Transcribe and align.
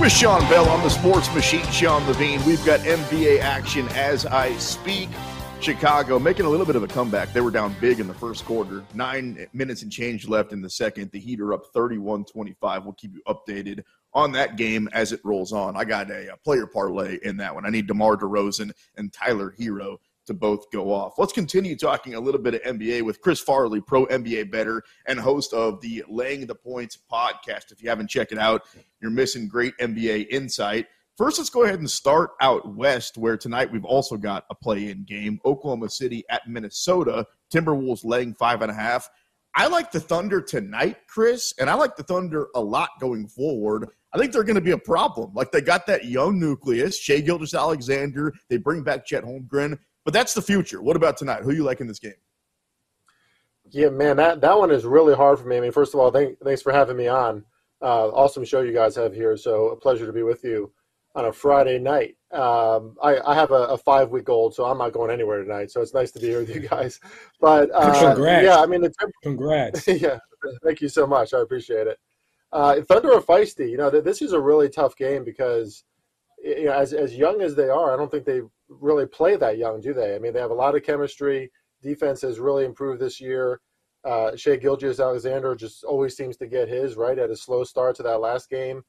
With 0.00 0.12
Sean 0.12 0.40
Bell 0.42 0.68
on 0.68 0.80
the 0.84 0.90
sports 0.90 1.32
machine, 1.34 1.66
Sean 1.72 2.06
Levine. 2.06 2.40
We've 2.44 2.64
got 2.64 2.78
NBA 2.80 3.40
action 3.40 3.88
as 3.88 4.24
I 4.26 4.56
speak. 4.58 5.08
Chicago 5.60 6.20
making 6.20 6.46
a 6.46 6.48
little 6.48 6.64
bit 6.64 6.76
of 6.76 6.84
a 6.84 6.86
comeback. 6.86 7.32
They 7.32 7.40
were 7.40 7.50
down 7.50 7.74
big 7.80 7.98
in 7.98 8.06
the 8.06 8.14
first 8.14 8.44
quarter. 8.44 8.84
Nine 8.94 9.48
minutes 9.52 9.82
and 9.82 9.90
change 9.90 10.28
left 10.28 10.52
in 10.52 10.62
the 10.62 10.70
second. 10.70 11.10
The 11.10 11.18
Heat 11.18 11.40
are 11.40 11.52
up 11.52 11.66
31 11.74 12.26
25. 12.26 12.84
We'll 12.84 12.92
keep 12.92 13.12
you 13.12 13.22
updated 13.26 13.82
on 14.14 14.30
that 14.32 14.56
game 14.56 14.88
as 14.92 15.10
it 15.10 15.20
rolls 15.24 15.52
on. 15.52 15.76
I 15.76 15.84
got 15.84 16.12
a, 16.12 16.32
a 16.32 16.36
player 16.36 16.68
parlay 16.68 17.18
in 17.24 17.36
that 17.38 17.52
one. 17.52 17.66
I 17.66 17.70
need 17.70 17.88
DeMar 17.88 18.18
DeRozan 18.18 18.70
and 18.96 19.12
Tyler 19.12 19.52
Herro 19.58 19.96
to 20.28 20.34
both 20.34 20.70
go 20.70 20.92
off. 20.92 21.14
Let's 21.18 21.32
continue 21.32 21.76
talking 21.76 22.14
a 22.14 22.20
little 22.20 22.40
bit 22.40 22.54
of 22.54 22.62
NBA 22.62 23.02
with 23.02 23.20
Chris 23.20 23.40
Farley, 23.40 23.80
pro 23.80 24.06
NBA 24.06 24.50
bettor 24.50 24.82
and 25.06 25.18
host 25.18 25.52
of 25.52 25.80
the 25.80 26.04
Laying 26.08 26.46
the 26.46 26.54
Points 26.54 26.96
podcast. 27.10 27.72
If 27.72 27.82
you 27.82 27.88
haven't 27.88 28.08
checked 28.08 28.30
it 28.32 28.38
out, 28.38 28.62
you're 29.00 29.10
missing 29.10 29.48
great 29.48 29.76
NBA 29.78 30.28
insight. 30.30 30.86
First, 31.16 31.38
let's 31.38 31.50
go 31.50 31.64
ahead 31.64 31.80
and 31.80 31.90
start 31.90 32.30
out 32.40 32.76
west, 32.76 33.18
where 33.18 33.36
tonight 33.36 33.72
we've 33.72 33.84
also 33.84 34.16
got 34.16 34.44
a 34.50 34.54
play 34.54 34.90
in 34.90 35.04
game. 35.04 35.40
Oklahoma 35.44 35.88
City 35.88 36.22
at 36.30 36.46
Minnesota. 36.46 37.26
Timberwolves 37.52 38.04
laying 38.04 38.34
five 38.34 38.62
and 38.62 38.70
a 38.70 38.74
half. 38.74 39.10
I 39.56 39.66
like 39.66 39.90
the 39.90 39.98
Thunder 39.98 40.40
tonight, 40.40 40.98
Chris, 41.08 41.52
and 41.58 41.68
I 41.68 41.74
like 41.74 41.96
the 41.96 42.04
Thunder 42.04 42.46
a 42.54 42.60
lot 42.60 42.90
going 43.00 43.26
forward. 43.26 43.88
I 44.12 44.18
think 44.18 44.32
they're 44.32 44.44
going 44.44 44.54
to 44.54 44.60
be 44.60 44.70
a 44.70 44.78
problem. 44.78 45.32
Like 45.34 45.50
they 45.50 45.60
got 45.60 45.86
that 45.86 46.04
young 46.04 46.38
nucleus, 46.38 46.98
Shai 46.98 47.20
Gilgeous-Alexander. 47.20 48.32
They 48.48 48.56
bring 48.56 48.82
back 48.82 49.04
Chet 49.04 49.24
Holmgren, 49.24 49.78
but 50.08 50.14
that's 50.14 50.32
the 50.32 50.40
future. 50.40 50.80
What 50.80 50.96
about 50.96 51.18
tonight? 51.18 51.42
Who 51.42 51.52
you 51.52 51.64
like 51.64 51.82
in 51.82 51.86
this 51.86 51.98
game? 51.98 52.14
Yeah, 53.68 53.90
man, 53.90 54.16
that, 54.16 54.40
that 54.40 54.56
one 54.56 54.70
is 54.70 54.86
really 54.86 55.14
hard 55.14 55.38
for 55.38 55.46
me. 55.46 55.58
I 55.58 55.60
mean, 55.60 55.70
first 55.70 55.92
of 55.92 56.00
all, 56.00 56.10
thank, 56.10 56.38
thanks 56.40 56.62
for 56.62 56.72
having 56.72 56.96
me 56.96 57.08
on. 57.08 57.44
Uh, 57.82 58.08
awesome 58.08 58.42
show 58.42 58.62
you 58.62 58.72
guys 58.72 58.96
have 58.96 59.12
here. 59.12 59.36
So 59.36 59.68
a 59.68 59.76
pleasure 59.76 60.06
to 60.06 60.12
be 60.14 60.22
with 60.22 60.44
you 60.44 60.72
on 61.14 61.26
a 61.26 61.32
Friday 61.34 61.78
night. 61.78 62.16
Um, 62.32 62.96
I, 63.02 63.20
I, 63.20 63.34
have 63.34 63.50
a, 63.50 63.64
a, 63.64 63.76
five 63.76 64.08
week 64.08 64.30
old, 64.30 64.54
so 64.54 64.64
I'm 64.64 64.78
not 64.78 64.94
going 64.94 65.10
anywhere 65.10 65.42
tonight. 65.42 65.70
So 65.70 65.82
it's 65.82 65.92
nice 65.92 66.10
to 66.12 66.20
be 66.20 66.28
here 66.28 66.40
with 66.40 66.54
you 66.54 66.66
guys. 66.66 67.00
But 67.38 67.68
uh, 67.74 68.14
congrats, 68.14 68.46
yeah, 68.46 68.60
I 68.60 68.64
mean, 68.64 68.80
the 68.80 68.90
congrats. 69.22 69.86
yeah, 69.88 70.20
thank 70.64 70.80
you 70.80 70.88
so 70.88 71.06
much. 71.06 71.34
I 71.34 71.40
appreciate 71.40 71.86
it. 71.86 71.98
Uh, 72.50 72.80
Thunder 72.80 73.12
are 73.12 73.20
feisty. 73.20 73.70
You 73.70 73.76
know, 73.76 73.90
this 73.90 74.22
is 74.22 74.32
a 74.32 74.40
really 74.40 74.70
tough 74.70 74.96
game 74.96 75.22
because 75.22 75.84
you 76.42 76.64
know, 76.64 76.72
as 76.72 76.94
as 76.94 77.14
young 77.14 77.42
as 77.42 77.54
they 77.54 77.68
are, 77.68 77.92
I 77.92 77.98
don't 77.98 78.10
think 78.10 78.24
they 78.24 78.40
really 78.68 79.06
play 79.06 79.36
that 79.36 79.58
young, 79.58 79.80
do 79.80 79.94
they? 79.94 80.14
I 80.14 80.18
mean, 80.18 80.32
they 80.32 80.40
have 80.40 80.50
a 80.50 80.54
lot 80.54 80.74
of 80.74 80.82
chemistry. 80.82 81.50
Defense 81.82 82.22
has 82.22 82.40
really 82.40 82.64
improved 82.64 83.00
this 83.00 83.20
year. 83.20 83.60
Uh, 84.04 84.36
Shai 84.36 84.56
Gilgeous-Alexander 84.56 85.54
just 85.54 85.84
always 85.84 86.16
seems 86.16 86.36
to 86.38 86.46
get 86.46 86.68
his 86.68 86.96
right 86.96 87.18
at 87.18 87.30
a 87.30 87.36
slow 87.36 87.64
start 87.64 87.96
to 87.96 88.02
that 88.04 88.20
last 88.20 88.48
game 88.48 88.82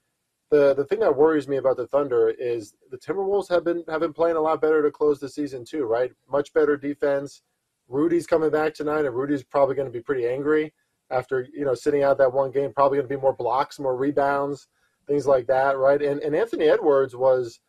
the 0.49 0.73
the 0.73 0.85
thing 0.85 0.99
that 0.99 1.15
worries 1.15 1.47
me 1.47 1.57
about 1.57 1.77
the 1.77 1.87
Thunder 1.87 2.29
is 2.29 2.73
the 2.89 2.97
Timberwolves 2.97 3.49
have 3.49 3.63
been 3.63 3.83
have 3.87 4.01
been 4.01 4.13
playing 4.13 4.35
a 4.35 4.41
lot 4.41 4.61
better 4.61 4.81
to 4.81 4.91
close 4.91 5.19
the 5.19 5.29
season 5.29 5.63
too, 5.63 5.85
right? 5.85 6.11
Much 6.29 6.53
better 6.53 6.75
defense. 6.75 7.41
Rudy's 7.87 8.27
coming 8.27 8.51
back 8.51 8.73
tonight, 8.73 9.05
and 9.05 9.15
Rudy's 9.15 9.43
probably 9.43 9.75
going 9.75 9.87
to 9.87 9.91
be 9.91 10.01
pretty 10.01 10.27
angry 10.27 10.73
after 11.11 11.47
you 11.53 11.65
know 11.65 11.75
sitting 11.75 12.03
out 12.03 12.17
that 12.17 12.33
one 12.33 12.51
game. 12.51 12.73
Probably 12.73 12.97
going 12.97 13.07
to 13.07 13.15
be 13.15 13.21
more 13.21 13.33
blocks, 13.33 13.79
more 13.79 13.95
rebounds, 13.95 14.67
things 15.07 15.27
like 15.27 15.45
that, 15.47 15.77
right? 15.77 16.01
And 16.01 16.19
and 16.21 16.35
Anthony 16.35 16.67
Edwards 16.67 17.15
was 17.15 17.59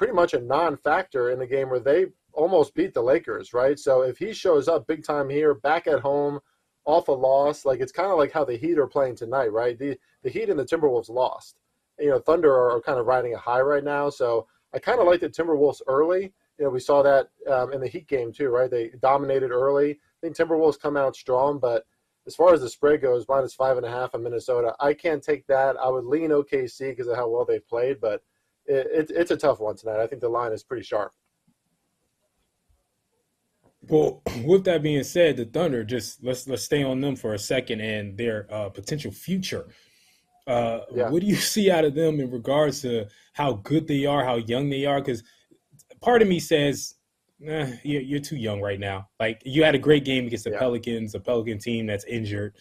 pretty 0.00 0.14
much 0.14 0.32
a 0.32 0.40
non-factor 0.40 1.30
in 1.30 1.38
the 1.38 1.46
game 1.46 1.68
where 1.68 1.78
they 1.78 2.06
almost 2.32 2.74
beat 2.74 2.94
the 2.94 3.02
Lakers, 3.02 3.52
right? 3.52 3.78
So 3.78 4.00
if 4.00 4.16
he 4.16 4.32
shows 4.32 4.66
up 4.66 4.86
big 4.86 5.04
time 5.04 5.28
here, 5.28 5.52
back 5.52 5.86
at 5.86 6.00
home, 6.00 6.40
off 6.86 7.08
a 7.08 7.12
loss, 7.12 7.66
like 7.66 7.80
it's 7.80 7.92
kind 7.92 8.10
of 8.10 8.16
like 8.16 8.32
how 8.32 8.44
the 8.44 8.56
Heat 8.56 8.78
are 8.78 8.86
playing 8.86 9.16
tonight, 9.16 9.52
right? 9.52 9.78
The 9.78 9.98
the 10.22 10.30
Heat 10.30 10.48
and 10.48 10.58
the 10.58 10.64
Timberwolves 10.64 11.10
lost 11.10 11.56
you 12.00 12.08
know, 12.08 12.18
Thunder 12.18 12.52
are, 12.52 12.80
kind 12.80 12.98
of 12.98 13.06
riding 13.06 13.34
a 13.34 13.38
high 13.38 13.60
right 13.60 13.84
now. 13.84 14.08
So 14.10 14.46
I 14.74 14.78
kind 14.78 15.00
of 15.00 15.06
like 15.06 15.20
the 15.20 15.28
Timberwolves 15.28 15.82
early. 15.86 16.32
You 16.58 16.64
know, 16.64 16.70
we 16.70 16.80
saw 16.80 17.02
that 17.02 17.28
um, 17.50 17.72
in 17.72 17.80
the 17.80 17.88
Heat 17.88 18.08
game 18.08 18.32
too, 18.32 18.48
right? 18.48 18.70
They 18.70 18.90
dominated 19.00 19.50
early. 19.50 19.92
I 19.92 19.96
think 20.22 20.36
Timberwolves 20.36 20.80
come 20.80 20.96
out 20.96 21.14
strong, 21.14 21.58
but 21.58 21.84
as 22.26 22.34
far 22.34 22.52
as 22.52 22.60
the 22.60 22.68
spread 22.68 23.02
goes, 23.02 23.26
minus 23.28 23.54
five 23.54 23.76
and 23.76 23.86
a 23.86 23.90
half 23.90 24.14
in 24.14 24.22
Minnesota, 24.22 24.74
I 24.80 24.94
can't 24.94 25.22
take 25.22 25.46
that. 25.46 25.76
I 25.76 25.88
would 25.88 26.04
lean 26.04 26.30
OKC 26.30 26.90
because 26.90 27.06
of 27.06 27.16
how 27.16 27.28
well 27.28 27.44
they've 27.44 27.66
played, 27.66 28.00
but 28.00 28.22
it, 28.70 29.10
it, 29.10 29.10
it's 29.14 29.30
a 29.30 29.36
tough 29.36 29.60
one 29.60 29.76
tonight. 29.76 30.00
I 30.00 30.06
think 30.06 30.20
the 30.20 30.28
line 30.28 30.52
is 30.52 30.62
pretty 30.62 30.84
sharp. 30.84 31.12
Well, 33.88 34.22
with 34.44 34.64
that 34.64 34.82
being 34.82 35.02
said, 35.04 35.36
the 35.36 35.44
Thunder 35.44 35.84
just 35.84 36.22
let's 36.22 36.46
let's 36.48 36.62
stay 36.62 36.82
on 36.82 37.00
them 37.00 37.16
for 37.16 37.34
a 37.34 37.38
second 37.38 37.80
and 37.80 38.16
their 38.16 38.46
uh, 38.50 38.68
potential 38.68 39.10
future. 39.10 39.68
Uh, 40.46 40.80
yeah. 40.94 41.10
What 41.10 41.20
do 41.20 41.26
you 41.26 41.36
see 41.52 41.70
out 41.70 41.84
of 41.84 41.94
them 41.94 42.20
in 42.20 42.30
regards 42.30 42.82
to 42.82 43.06
how 43.32 43.54
good 43.54 43.86
they 43.86 44.06
are, 44.06 44.24
how 44.24 44.36
young 44.36 44.70
they 44.70 44.86
are? 44.86 45.00
Because 45.00 45.22
part 46.00 46.22
of 46.22 46.28
me 46.28 46.40
says, 46.40 46.94
eh, 47.46 47.76
you're, 47.82 48.02
you're, 48.02 48.20
too 48.20 48.36
young 48.36 48.60
right 48.60 48.80
now. 48.80 49.08
Like 49.18 49.42
you 49.44 49.64
had 49.64 49.74
a 49.74 49.78
great 49.78 50.04
game 50.04 50.26
against 50.26 50.44
the 50.44 50.50
yeah. 50.50 50.58
Pelicans, 50.58 51.14
a 51.14 51.20
Pelican 51.20 51.58
team 51.58 51.86
that's 51.86 52.04
injured. 52.04 52.56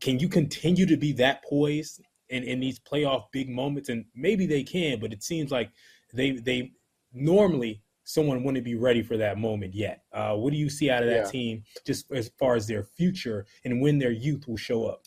Can 0.00 0.18
you 0.18 0.28
continue 0.28 0.86
to 0.86 0.96
be 0.96 1.12
that 1.14 1.44
poised 1.44 2.00
in, 2.32 2.42
in 2.44 2.60
these 2.60 2.78
playoff 2.80 3.24
big 3.32 3.48
moments? 3.48 3.88
And 3.88 4.04
maybe 4.14 4.46
they 4.46 4.62
can, 4.62 5.00
but 5.00 5.12
it 5.12 5.22
seems 5.22 5.50
like 5.50 5.70
they 6.12 6.32
they 6.32 6.72
normally 7.12 7.82
someone 8.04 8.42
wouldn't 8.42 8.64
be 8.64 8.74
ready 8.74 9.02
for 9.02 9.16
that 9.16 9.38
moment 9.38 9.74
yet. 9.74 10.02
Uh, 10.12 10.34
what 10.34 10.52
do 10.52 10.58
you 10.58 10.68
see 10.68 10.90
out 10.90 11.02
of 11.02 11.08
that 11.08 11.26
yeah. 11.26 11.30
team, 11.30 11.62
just 11.86 12.10
as 12.12 12.30
far 12.38 12.56
as 12.56 12.66
their 12.66 12.82
future 12.82 13.46
and 13.64 13.80
when 13.80 13.98
their 13.98 14.10
youth 14.10 14.48
will 14.48 14.56
show 14.56 14.86
up? 14.86 15.06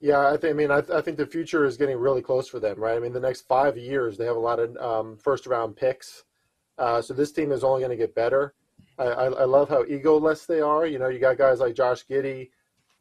Yeah, 0.00 0.28
I 0.28 0.36
think. 0.36 0.50
I 0.50 0.52
mean, 0.54 0.70
I, 0.70 0.80
th- 0.80 0.92
I, 0.92 1.02
think 1.02 1.18
the 1.18 1.26
future 1.26 1.66
is 1.66 1.76
getting 1.76 1.98
really 1.98 2.22
close 2.22 2.48
for 2.48 2.58
them, 2.58 2.78
right? 2.78 2.96
I 2.96 3.00
mean, 3.00 3.12
the 3.12 3.20
next 3.20 3.42
five 3.42 3.76
years 3.76 4.16
they 4.16 4.24
have 4.24 4.36
a 4.36 4.40
lot 4.40 4.58
of 4.58 4.76
um, 4.78 5.16
first 5.18 5.46
round 5.46 5.76
picks, 5.76 6.24
uh, 6.78 7.02
so 7.02 7.12
this 7.12 7.32
team 7.32 7.52
is 7.52 7.62
only 7.62 7.80
going 7.80 7.90
to 7.90 7.96
get 7.96 8.14
better. 8.14 8.54
I, 8.98 9.04
I, 9.04 9.24
I, 9.26 9.44
love 9.44 9.68
how 9.68 9.84
egoless 9.84 10.46
they 10.46 10.60
are. 10.60 10.86
You 10.86 10.98
know, 10.98 11.08
you 11.08 11.18
got 11.18 11.36
guys 11.36 11.60
like 11.60 11.74
Josh 11.74 12.06
Giddey 12.06 12.48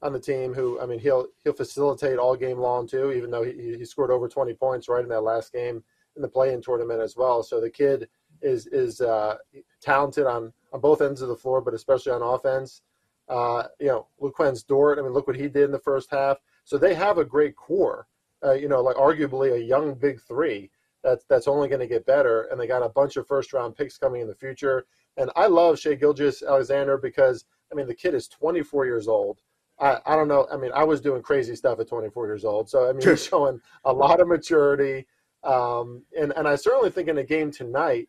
on 0.02 0.14
the 0.14 0.20
team 0.20 0.54
who, 0.54 0.80
I 0.80 0.86
mean, 0.86 1.00
he'll 1.00 1.28
he'll 1.44 1.54
facilitate 1.54 2.18
all 2.18 2.36
game 2.36 2.60
long 2.60 2.88
too, 2.88 3.12
even 3.12 3.32
though 3.32 3.44
he, 3.44 3.76
he 3.78 3.86
scored 3.86 4.12
over 4.12 4.28
twenty 4.28 4.54
points 4.54 4.88
right 4.88 5.04
in 5.04 5.10
that 5.10 5.22
last 5.22 5.52
game 5.52 5.84
in 6.16 6.22
the 6.22 6.28
play-in 6.28 6.62
tournament 6.62 7.02
as 7.02 7.16
well. 7.16 7.44
So 7.44 7.60
the 7.60 7.70
kid 7.70 8.08
is 8.42 8.68
is 8.68 9.02
uh, 9.02 9.38
talented 9.82 10.26
on 10.26 10.54
on 10.74 10.80
both 10.80 11.02
ends 11.02 11.22
of 11.22 11.30
the 11.30 11.36
floor, 11.36 11.62
but 11.62 11.74
especially 11.74 12.12
on 12.12 12.22
offense. 12.22 12.82
Uh, 13.28 13.68
you 13.80 13.88
know, 13.88 14.08
Luguentz 14.20 14.66
Dort. 14.66 14.98
I 14.98 15.04
mean, 15.04 15.12
look 15.12 15.28
what 15.28 15.36
he 15.36 15.48
did 15.48 15.66
in 15.66 15.72
the 15.72 15.78
first 15.78 16.10
half 16.10 16.40
so 16.70 16.78
they 16.78 16.94
have 16.94 17.18
a 17.18 17.26
great 17.26 17.56
core, 17.56 18.06
uh, 18.46 18.52
you 18.54 18.68
know, 18.68 18.80
like 18.80 18.96
arguably 18.96 19.56
a 19.56 19.60
young 19.60 19.96
big 19.96 20.22
three 20.22 20.70
that's 21.04 21.26
that's 21.28 21.48
only 21.48 21.68
going 21.68 21.80
to 21.80 21.88
get 21.88 22.06
better, 22.06 22.44
and 22.44 22.62
they 22.62 22.68
got 22.68 22.84
a 22.84 22.90
bunch 22.90 23.18
of 23.18 23.26
first 23.26 23.54
round 23.54 23.76
picks 23.76 23.98
coming 23.98 24.22
in 24.22 24.28
the 24.28 24.36
future. 24.36 24.86
And 25.18 25.32
I 25.36 25.48
love 25.48 25.80
Shai 25.80 25.96
Gilgeous-Alexander 25.96 27.00
because 27.00 27.46
I 27.72 27.76
mean 27.76 27.88
the 27.88 27.96
kid 27.96 28.14
is 28.14 28.28
24 28.28 28.86
years 28.86 29.08
old. 29.08 29.42
I, 29.80 30.00
I 30.06 30.16
don't 30.16 30.28
know. 30.28 30.48
I 30.52 30.58
mean, 30.58 30.72
I 30.74 30.84
was 30.84 31.02
doing 31.02 31.22
crazy 31.22 31.56
stuff 31.56 31.80
at 31.80 31.88
24 31.88 32.28
years 32.28 32.46
old, 32.46 32.70
so 32.70 32.90
I 32.90 32.94
mean 32.94 33.08
he's 33.08 33.26
showing 33.30 33.62
a 33.86 33.94
lot 33.94 34.20
of 34.20 34.28
maturity. 34.28 35.08
Um, 35.44 36.04
and 36.20 36.34
and 36.36 36.48
I 36.48 36.56
certainly 36.56 36.90
think 36.90 37.08
in 37.08 37.18
a 37.18 37.24
game 37.24 37.52
tonight, 37.52 38.08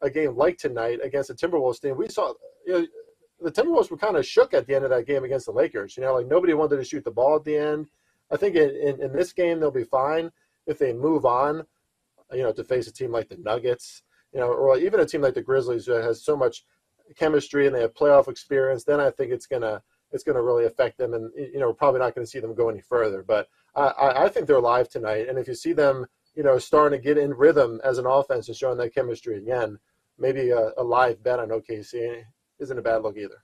a 0.00 0.10
game 0.10 0.36
like 0.36 0.58
tonight 0.58 1.00
against 1.02 1.28
the 1.28 1.34
Timberwolves 1.34 1.80
team, 1.80 1.96
we 1.96 2.08
saw 2.08 2.32
you 2.66 2.72
know, 2.72 2.86
the 3.40 3.50
Timberwolves 3.50 3.90
were 3.90 3.96
kind 3.96 4.16
of 4.16 4.26
shook 4.26 4.54
at 4.54 4.66
the 4.66 4.74
end 4.74 4.84
of 4.84 4.90
that 4.90 5.06
game 5.06 5.24
against 5.24 5.46
the 5.46 5.52
Lakers. 5.52 5.96
You 5.96 6.04
know, 6.04 6.14
like 6.14 6.26
nobody 6.26 6.54
wanted 6.54 6.76
to 6.76 6.84
shoot 6.84 7.04
the 7.04 7.10
ball 7.10 7.36
at 7.36 7.44
the 7.44 7.56
end. 7.56 7.88
I 8.30 8.36
think 8.36 8.56
in, 8.56 8.70
in, 8.70 9.02
in, 9.02 9.12
this 9.12 9.32
game 9.32 9.58
they'll 9.58 9.70
be 9.70 9.84
fine 9.84 10.30
if 10.66 10.78
they 10.78 10.92
move 10.92 11.24
on, 11.24 11.64
you 12.32 12.42
know, 12.42 12.52
to 12.52 12.62
face 12.62 12.86
a 12.86 12.92
team 12.92 13.10
like 13.10 13.28
the 13.28 13.38
Nuggets, 13.38 14.02
you 14.34 14.40
know, 14.40 14.48
or 14.48 14.76
even 14.76 15.00
a 15.00 15.06
team 15.06 15.22
like 15.22 15.34
the 15.34 15.42
Grizzlies 15.42 15.86
who 15.86 15.92
has 15.92 16.22
so 16.22 16.36
much 16.36 16.64
chemistry 17.16 17.66
and 17.66 17.74
they 17.74 17.80
have 17.80 17.94
playoff 17.94 18.28
experience. 18.28 18.84
Then 18.84 19.00
I 19.00 19.10
think 19.10 19.32
it's 19.32 19.46
gonna 19.46 19.82
it's 20.12 20.24
gonna 20.24 20.42
really 20.42 20.64
affect 20.64 20.98
them, 20.98 21.14
and 21.14 21.30
you 21.36 21.58
know, 21.58 21.68
we're 21.68 21.74
probably 21.74 22.00
not 22.00 22.14
going 22.14 22.24
to 22.24 22.30
see 22.30 22.40
them 22.40 22.54
go 22.54 22.68
any 22.68 22.80
further. 22.80 23.22
But 23.22 23.48
I, 23.74 24.24
I 24.24 24.28
think 24.28 24.46
they're 24.46 24.60
live 24.60 24.88
tonight, 24.88 25.28
and 25.28 25.38
if 25.38 25.48
you 25.48 25.54
see 25.54 25.72
them, 25.72 26.06
you 26.34 26.42
know, 26.42 26.58
starting 26.58 26.98
to 26.98 27.02
get 27.02 27.18
in 27.18 27.34
rhythm 27.34 27.80
as 27.84 27.98
an 27.98 28.06
offense 28.06 28.48
and 28.48 28.56
showing 28.56 28.78
that 28.78 28.94
chemistry 28.94 29.38
again, 29.38 29.78
maybe 30.18 30.50
a, 30.50 30.70
a 30.76 30.82
live 30.82 31.22
bet 31.22 31.38
on 31.38 31.48
OKC 31.48 32.22
isn't 32.58 32.78
a 32.78 32.82
bad 32.82 33.02
look 33.02 33.16
either 33.16 33.42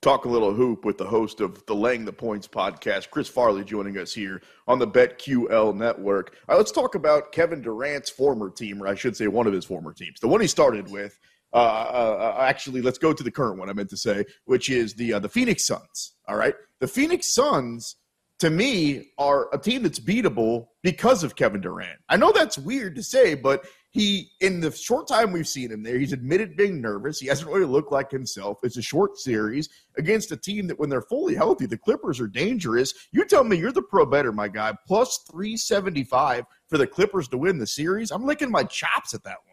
talk 0.00 0.24
a 0.24 0.28
little 0.28 0.54
hoop 0.54 0.84
with 0.84 0.96
the 0.96 1.04
host 1.04 1.40
of 1.40 1.64
the 1.66 1.74
Laying 1.74 2.04
the 2.04 2.12
Points 2.12 2.48
podcast, 2.48 3.10
Chris 3.10 3.28
Farley, 3.28 3.64
joining 3.64 3.98
us 3.98 4.14
here 4.14 4.40
on 4.66 4.78
the 4.78 4.86
BetQL 4.86 5.76
network. 5.76 6.36
Right, 6.48 6.56
let's 6.56 6.72
talk 6.72 6.94
about 6.94 7.32
Kevin 7.32 7.60
Durant's 7.60 8.08
former 8.08 8.50
team, 8.50 8.82
or 8.82 8.86
I 8.86 8.94
should 8.94 9.16
say 9.16 9.26
one 9.26 9.46
of 9.46 9.52
his 9.52 9.64
former 9.64 9.92
teams, 9.92 10.18
the 10.20 10.28
one 10.28 10.40
he 10.40 10.46
started 10.46 10.90
with. 10.90 11.18
Uh, 11.52 11.56
uh, 11.56 12.36
actually, 12.40 12.80
let's 12.80 12.98
go 12.98 13.12
to 13.12 13.22
the 13.22 13.30
current 13.30 13.58
one. 13.58 13.68
I 13.68 13.72
meant 13.72 13.90
to 13.90 13.96
say, 13.96 14.24
which 14.44 14.70
is 14.70 14.94
the 14.94 15.14
uh, 15.14 15.18
the 15.18 15.28
Phoenix 15.28 15.66
Suns. 15.66 16.14
All 16.28 16.36
right, 16.36 16.54
the 16.78 16.86
Phoenix 16.86 17.34
Suns 17.34 17.96
to 18.40 18.50
me 18.50 19.10
are 19.18 19.48
a 19.52 19.58
team 19.58 19.82
that's 19.82 20.00
beatable 20.00 20.68
because 20.82 21.22
of 21.22 21.36
Kevin 21.36 21.60
Durant. 21.60 21.98
I 22.08 22.16
know 22.16 22.32
that's 22.32 22.56
weird 22.56 22.94
to 22.96 23.02
say, 23.02 23.34
but 23.34 23.66
he 23.90 24.30
in 24.40 24.60
the 24.60 24.70
short 24.70 25.08
time 25.08 25.32
we've 25.32 25.48
seen 25.48 25.70
him 25.70 25.82
there, 25.82 25.98
he's 25.98 26.12
admitted 26.12 26.56
being 26.56 26.80
nervous. 26.80 27.18
He 27.18 27.26
hasn't 27.26 27.50
really 27.50 27.66
looked 27.66 27.92
like 27.92 28.10
himself. 28.10 28.58
It's 28.62 28.78
a 28.78 28.82
short 28.82 29.18
series 29.18 29.68
against 29.98 30.32
a 30.32 30.36
team 30.36 30.68
that 30.68 30.78
when 30.78 30.88
they're 30.88 31.02
fully 31.02 31.34
healthy, 31.34 31.66
the 31.66 31.76
Clippers 31.76 32.20
are 32.20 32.28
dangerous. 32.28 32.94
You 33.12 33.26
tell 33.26 33.44
me 33.44 33.58
you're 33.58 33.72
the 33.72 33.82
pro 33.82 34.06
bettor, 34.06 34.32
my 34.32 34.48
guy. 34.48 34.72
Plus 34.86 35.18
375 35.30 36.44
for 36.68 36.78
the 36.78 36.86
Clippers 36.86 37.28
to 37.28 37.38
win 37.38 37.58
the 37.58 37.66
series, 37.66 38.10
I'm 38.10 38.24
licking 38.24 38.50
my 38.50 38.62
chops 38.62 39.12
at 39.12 39.24
that 39.24 39.38
one. 39.46 39.49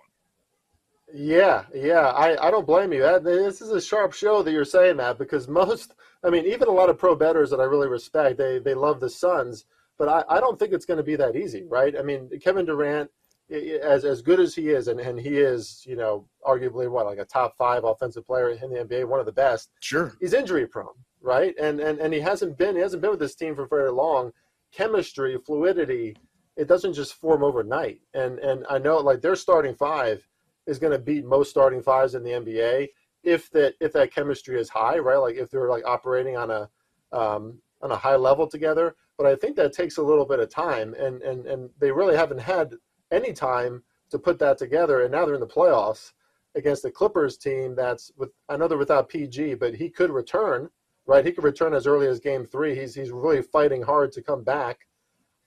Yeah, 1.13 1.63
yeah, 1.73 2.07
I, 2.09 2.47
I 2.47 2.51
don't 2.51 2.67
blame 2.67 2.91
you. 2.91 3.01
That, 3.01 3.23
this 3.23 3.61
is 3.61 3.69
a 3.69 3.79
sharp 3.79 4.13
show 4.13 4.43
that 4.43 4.51
you're 4.51 4.65
saying 4.65 4.97
that 4.97 5.17
because 5.17 5.47
most, 5.61 5.93
I 6.23 6.29
mean, 6.29 6.45
even 6.45 6.67
a 6.67 6.71
lot 6.71 6.89
of 6.89 6.97
pro 6.97 7.15
bettors 7.15 7.49
that 7.51 7.61
I 7.61 7.63
really 7.63 7.87
respect, 7.87 8.37
they 8.37 8.59
they 8.59 8.73
love 8.73 8.99
the 8.99 9.09
Suns, 9.09 9.65
but 9.97 10.09
I, 10.09 10.23
I 10.35 10.39
don't 10.39 10.59
think 10.59 10.73
it's 10.73 10.85
going 10.85 10.97
to 10.97 11.03
be 11.03 11.15
that 11.15 11.35
easy, 11.35 11.63
right? 11.63 11.95
I 11.97 12.01
mean, 12.01 12.29
Kevin 12.41 12.65
Durant, 12.65 13.09
as 13.49 14.03
as 14.03 14.21
good 14.21 14.39
as 14.41 14.53
he 14.53 14.69
is, 14.69 14.89
and, 14.89 14.99
and 14.99 15.17
he 15.17 15.37
is, 15.37 15.83
you 15.87 15.95
know, 15.95 16.27
arguably 16.45 16.89
what 16.89 17.05
like 17.05 17.19
a 17.19 17.25
top 17.25 17.55
five 17.57 17.85
offensive 17.85 18.25
player 18.25 18.49
in 18.49 18.69
the 18.69 18.83
NBA, 18.83 19.07
one 19.07 19.21
of 19.21 19.25
the 19.25 19.31
best. 19.31 19.69
Sure, 19.79 20.13
he's 20.19 20.33
injury 20.33 20.67
prone, 20.67 20.87
right? 21.21 21.55
And 21.57 21.79
and 21.79 21.99
and 21.99 22.13
he 22.13 22.19
hasn't 22.19 22.57
been 22.57 22.75
he 22.75 22.81
hasn't 22.81 23.01
been 23.01 23.11
with 23.11 23.19
this 23.21 23.35
team 23.35 23.55
for 23.55 23.65
very 23.65 23.91
long. 23.91 24.31
Chemistry, 24.73 25.37
fluidity, 25.45 26.17
it 26.57 26.67
doesn't 26.67 26.93
just 26.93 27.13
form 27.13 27.43
overnight. 27.43 28.01
And 28.13 28.39
and 28.39 28.65
I 28.69 28.77
know 28.79 28.97
like 28.97 29.21
their 29.21 29.37
starting 29.37 29.75
five 29.75 30.27
is 30.67 30.79
going 30.79 30.91
to 30.91 30.99
beat 30.99 31.25
most 31.25 31.49
starting 31.49 31.81
fives 31.81 32.13
in 32.13 32.23
the 32.23 32.31
NBA 32.31 32.89
if 33.23 33.49
that 33.51 33.73
if 33.79 33.93
that 33.93 34.13
chemistry 34.13 34.59
is 34.59 34.69
high, 34.69 34.97
right? 34.99 35.17
Like 35.17 35.35
if 35.35 35.49
they're 35.49 35.69
like 35.69 35.85
operating 35.85 36.37
on 36.37 36.51
a 36.51 36.69
um, 37.11 37.59
on 37.81 37.91
a 37.91 37.95
high 37.95 38.15
level 38.15 38.47
together. 38.47 38.95
But 39.17 39.27
I 39.27 39.35
think 39.35 39.55
that 39.55 39.73
takes 39.73 39.97
a 39.97 40.03
little 40.03 40.25
bit 40.25 40.39
of 40.39 40.49
time, 40.49 40.93
and 40.93 41.21
and 41.21 41.45
and 41.45 41.69
they 41.79 41.91
really 41.91 42.15
haven't 42.15 42.39
had 42.39 42.73
any 43.11 43.33
time 43.33 43.83
to 44.11 44.19
put 44.19 44.39
that 44.39 44.57
together. 44.57 45.01
And 45.01 45.11
now 45.11 45.25
they're 45.25 45.35
in 45.35 45.41
the 45.41 45.47
playoffs 45.47 46.13
against 46.55 46.83
the 46.83 46.91
Clippers 46.91 47.37
team 47.37 47.75
that's 47.75 48.11
with 48.17 48.29
I 48.49 48.57
know 48.57 48.67
they're 48.67 48.77
without 48.77 49.09
PG, 49.09 49.55
but 49.55 49.73
he 49.73 49.89
could 49.89 50.11
return, 50.11 50.69
right? 51.05 51.25
He 51.25 51.31
could 51.31 51.43
return 51.43 51.73
as 51.73 51.87
early 51.87 52.07
as 52.07 52.19
Game 52.19 52.45
Three. 52.45 52.75
He's 52.75 52.93
he's 52.93 53.11
really 53.11 53.41
fighting 53.41 53.81
hard 53.81 54.11
to 54.13 54.21
come 54.21 54.43
back. 54.43 54.87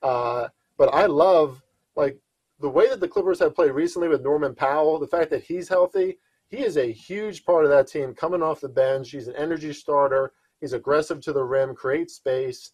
Uh, 0.02 0.48
but 0.76 0.92
I 0.94 1.06
love 1.06 1.62
like 1.96 2.18
the 2.60 2.68
way 2.68 2.88
that 2.88 3.00
the 3.00 3.08
Clippers 3.08 3.38
have 3.38 3.54
played 3.54 3.72
recently 3.72 4.08
with 4.08 4.22
Norman 4.22 4.54
Powell, 4.54 4.98
the 4.98 5.06
fact 5.06 5.30
that 5.30 5.42
he's 5.42 5.68
healthy, 5.68 6.18
he 6.48 6.58
is 6.58 6.76
a 6.76 6.92
huge 6.92 7.44
part 7.44 7.64
of 7.64 7.70
that 7.70 7.86
team 7.86 8.14
coming 8.14 8.42
off 8.42 8.60
the 8.60 8.68
bench. 8.68 9.10
He's 9.10 9.28
an 9.28 9.36
energy 9.36 9.72
starter. 9.72 10.32
He's 10.60 10.72
aggressive 10.72 11.20
to 11.22 11.32
the 11.32 11.44
rim, 11.44 11.74
creates 11.74 12.14
space. 12.14 12.72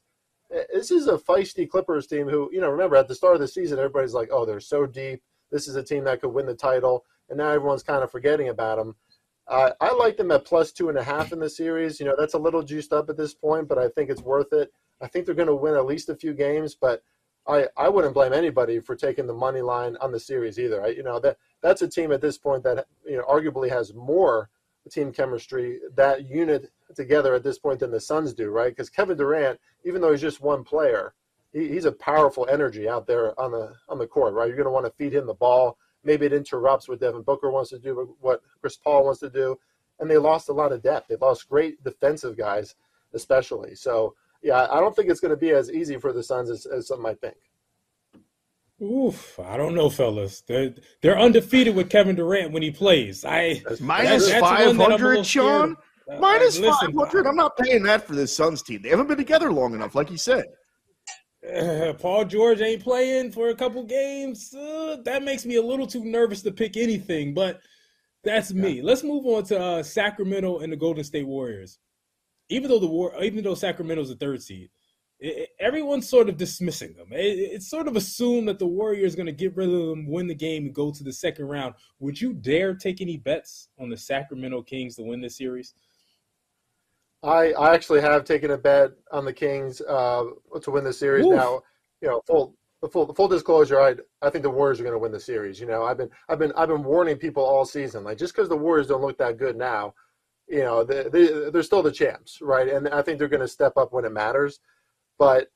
Eh, 0.52 0.64
this 0.72 0.90
is 0.90 1.06
a 1.06 1.18
feisty 1.18 1.68
Clippers 1.68 2.06
team 2.06 2.28
who, 2.28 2.50
you 2.52 2.60
know, 2.60 2.70
remember 2.70 2.96
at 2.96 3.06
the 3.06 3.14
start 3.14 3.34
of 3.34 3.40
the 3.40 3.48
season, 3.48 3.78
everybody's 3.78 4.14
like, 4.14 4.30
oh, 4.32 4.44
they're 4.44 4.60
so 4.60 4.86
deep. 4.86 5.22
This 5.52 5.68
is 5.68 5.76
a 5.76 5.82
team 5.82 6.04
that 6.04 6.20
could 6.20 6.32
win 6.32 6.46
the 6.46 6.54
title. 6.54 7.04
And 7.28 7.38
now 7.38 7.50
everyone's 7.50 7.82
kind 7.82 8.02
of 8.02 8.10
forgetting 8.10 8.48
about 8.48 8.78
them. 8.78 8.96
Uh, 9.48 9.70
I 9.80 9.92
like 9.92 10.16
them 10.16 10.32
at 10.32 10.44
plus 10.44 10.72
two 10.72 10.88
and 10.88 10.98
a 10.98 11.04
half 11.04 11.32
in 11.32 11.38
the 11.38 11.50
series. 11.50 12.00
You 12.00 12.06
know, 12.06 12.16
that's 12.18 12.34
a 12.34 12.38
little 12.38 12.62
juiced 12.62 12.92
up 12.92 13.08
at 13.08 13.16
this 13.16 13.34
point, 13.34 13.68
but 13.68 13.78
I 13.78 13.88
think 13.88 14.10
it's 14.10 14.22
worth 14.22 14.52
it. 14.52 14.72
I 15.00 15.06
think 15.06 15.26
they're 15.26 15.34
going 15.34 15.46
to 15.46 15.54
win 15.54 15.74
at 15.74 15.86
least 15.86 16.08
a 16.08 16.16
few 16.16 16.34
games, 16.34 16.74
but 16.74 17.02
I, 17.48 17.68
I 17.76 17.88
wouldn't 17.88 18.14
blame 18.14 18.32
anybody 18.32 18.80
for 18.80 18.96
taking 18.96 19.26
the 19.26 19.34
money 19.34 19.60
line 19.60 19.96
on 20.00 20.10
the 20.12 20.20
series 20.20 20.58
either. 20.58 20.84
I, 20.84 20.88
you 20.88 21.02
know 21.02 21.20
that 21.20 21.38
that's 21.62 21.82
a 21.82 21.88
team 21.88 22.12
at 22.12 22.20
this 22.20 22.38
point 22.38 22.64
that 22.64 22.86
you 23.04 23.16
know 23.16 23.24
arguably 23.24 23.68
has 23.68 23.94
more 23.94 24.50
team 24.90 25.12
chemistry 25.12 25.80
that 25.94 26.28
unit 26.28 26.70
together 26.94 27.34
at 27.34 27.42
this 27.42 27.58
point 27.58 27.80
than 27.80 27.90
the 27.90 28.00
Suns 28.00 28.32
do, 28.32 28.50
right? 28.50 28.70
Because 28.70 28.90
Kevin 28.90 29.16
Durant, 29.16 29.58
even 29.84 30.00
though 30.00 30.12
he's 30.12 30.20
just 30.20 30.40
one 30.40 30.64
player, 30.64 31.14
he, 31.52 31.68
he's 31.68 31.84
a 31.84 31.92
powerful 31.92 32.46
energy 32.50 32.88
out 32.88 33.06
there 33.06 33.38
on 33.40 33.50
the 33.52 33.74
on 33.88 33.98
the 33.98 34.06
court, 34.06 34.34
right? 34.34 34.48
You're 34.48 34.56
going 34.56 34.66
to 34.66 34.72
want 34.72 34.86
to 34.86 34.92
feed 34.92 35.14
him 35.14 35.26
the 35.26 35.34
ball. 35.34 35.78
Maybe 36.04 36.26
it 36.26 36.32
interrupts 36.32 36.88
what 36.88 37.00
Devin 37.00 37.22
Booker 37.22 37.50
wants 37.50 37.70
to 37.70 37.78
do, 37.78 38.16
what 38.20 38.42
Chris 38.60 38.76
Paul 38.76 39.04
wants 39.04 39.20
to 39.20 39.30
do, 39.30 39.58
and 39.98 40.10
they 40.10 40.18
lost 40.18 40.48
a 40.48 40.52
lot 40.52 40.72
of 40.72 40.82
depth. 40.82 41.08
They 41.08 41.16
lost 41.16 41.48
great 41.48 41.82
defensive 41.82 42.36
guys, 42.36 42.76
especially. 43.12 43.74
So 43.74 44.14
yeah, 44.46 44.68
I 44.70 44.78
don't 44.78 44.94
think 44.94 45.10
it's 45.10 45.18
going 45.18 45.32
to 45.32 45.36
be 45.36 45.50
as 45.50 45.72
easy 45.72 45.98
for 45.98 46.12
the 46.12 46.22
Suns 46.22 46.50
as, 46.50 46.66
as 46.66 46.86
some 46.86 47.02
might 47.02 47.20
think. 47.20 47.34
Oof, 48.80 49.40
I 49.40 49.56
don't 49.56 49.74
know, 49.74 49.90
fellas. 49.90 50.42
They're 50.42 50.72
they're 51.02 51.18
undefeated 51.18 51.74
with 51.74 51.90
Kevin 51.90 52.14
Durant 52.14 52.52
when 52.52 52.62
he 52.62 52.70
plays. 52.70 53.24
I 53.24 53.62
minus 53.80 54.30
five 54.34 54.76
hundred, 54.76 55.26
Sean. 55.26 55.76
Uh, 56.08 56.20
minus 56.20 56.58
five 56.58 56.94
hundred. 56.94 57.26
I'm 57.26 57.36
not 57.36 57.56
paying 57.56 57.82
that 57.84 58.06
for 58.06 58.14
this 58.14 58.36
Suns 58.36 58.62
team. 58.62 58.82
They 58.82 58.90
haven't 58.90 59.08
been 59.08 59.16
together 59.16 59.50
long 59.50 59.74
enough, 59.74 59.94
like 59.94 60.10
you 60.10 60.18
said. 60.18 60.44
Uh, 61.44 61.94
Paul 61.94 62.26
George 62.26 62.60
ain't 62.60 62.82
playing 62.82 63.32
for 63.32 63.48
a 63.48 63.54
couple 63.54 63.82
games. 63.82 64.54
Uh, 64.54 64.98
that 65.04 65.24
makes 65.24 65.44
me 65.44 65.56
a 65.56 65.62
little 65.62 65.86
too 65.86 66.04
nervous 66.04 66.42
to 66.42 66.52
pick 66.52 66.76
anything, 66.76 67.34
but 67.34 67.60
that's 68.22 68.52
me. 68.52 68.82
Let's 68.82 69.02
move 69.02 69.26
on 69.26 69.44
to 69.44 69.58
uh, 69.58 69.82
Sacramento 69.82 70.58
and 70.58 70.72
the 70.72 70.76
Golden 70.76 71.02
State 71.02 71.26
Warriors 71.26 71.78
even 72.48 72.70
though 72.70 72.78
the 72.78 72.86
war, 72.86 73.12
even 73.22 73.42
though 73.42 73.54
Sacramento's 73.54 74.10
a 74.10 74.16
third 74.16 74.42
seed, 74.42 74.70
it, 75.18 75.50
everyone's 75.58 76.08
sort 76.08 76.28
of 76.28 76.36
dismissing 76.36 76.94
them. 76.94 77.08
It, 77.12 77.38
it's 77.38 77.68
sort 77.68 77.88
of 77.88 77.96
assumed 77.96 78.48
that 78.48 78.58
the 78.58 78.66
Warriors 78.66 79.14
are 79.14 79.16
going 79.16 79.26
to 79.26 79.32
get 79.32 79.56
rid 79.56 79.68
of 79.68 79.88
them, 79.88 80.06
win 80.08 80.26
the 80.26 80.34
game, 80.34 80.66
and 80.66 80.74
go 80.74 80.90
to 80.90 81.04
the 81.04 81.12
second 81.12 81.46
round. 81.46 81.74
Would 81.98 82.20
you 82.20 82.34
dare 82.34 82.74
take 82.74 83.00
any 83.00 83.16
bets 83.16 83.68
on 83.78 83.88
the 83.88 83.96
Sacramento 83.96 84.62
Kings 84.62 84.96
to 84.96 85.02
win 85.02 85.20
this 85.20 85.36
series? 85.36 85.74
I, 87.22 87.52
I 87.52 87.74
actually 87.74 88.02
have 88.02 88.24
taken 88.24 88.52
a 88.52 88.58
bet 88.58 88.92
on 89.10 89.24
the 89.24 89.32
Kings 89.32 89.80
uh, 89.80 90.24
to 90.60 90.70
win 90.70 90.84
the 90.84 90.92
series. 90.92 91.24
Oof. 91.24 91.34
Now, 91.34 91.62
you 92.00 92.08
know, 92.08 92.20
full 92.26 92.54
full 92.92 93.12
full 93.14 93.26
disclosure, 93.26 93.80
I 93.80 93.96
I 94.22 94.30
think 94.30 94.42
the 94.42 94.50
Warriors 94.50 94.78
are 94.80 94.84
going 94.84 94.94
to 94.94 94.98
win 94.98 95.12
the 95.12 95.18
series. 95.18 95.58
You 95.58 95.66
know, 95.66 95.82
I've 95.82 95.96
been 95.96 96.10
I've 96.28 96.38
been 96.38 96.52
I've 96.56 96.68
been 96.68 96.84
warning 96.84 97.16
people 97.16 97.42
all 97.42 97.64
season, 97.64 98.04
like 98.04 98.18
just 98.18 98.34
because 98.34 98.48
the 98.48 98.56
Warriors 98.56 98.86
don't 98.86 99.00
look 99.00 99.18
that 99.18 99.38
good 99.38 99.56
now 99.56 99.94
you 100.48 100.60
know, 100.60 100.84
they, 100.84 101.04
they, 101.04 101.50
they're 101.50 101.62
still 101.62 101.82
the 101.82 101.92
champs, 101.92 102.40
right? 102.40 102.68
And 102.68 102.88
I 102.88 103.02
think 103.02 103.18
they're 103.18 103.28
going 103.28 103.40
to 103.40 103.48
step 103.48 103.76
up 103.76 103.92
when 103.92 104.04
it 104.04 104.12
matters. 104.12 104.60
But 105.18 105.48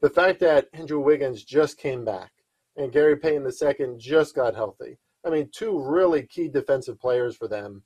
the 0.00 0.10
fact 0.10 0.40
that 0.40 0.68
Andrew 0.72 1.00
Wiggins 1.00 1.44
just 1.44 1.78
came 1.78 2.04
back 2.04 2.30
and 2.76 2.92
Gary 2.92 3.16
Payton 3.16 3.46
II 3.46 3.96
just 3.98 4.34
got 4.34 4.54
healthy, 4.54 4.98
I 5.24 5.30
mean, 5.30 5.50
two 5.52 5.78
really 5.78 6.22
key 6.22 6.48
defensive 6.48 7.00
players 7.00 7.36
for 7.36 7.48
them. 7.48 7.82